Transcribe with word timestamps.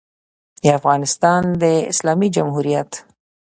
د 0.63 0.65
افغانستان 0.79 1.41
د 1.61 1.63
اسلامي 1.91 2.27
جمهوریت 2.35 2.91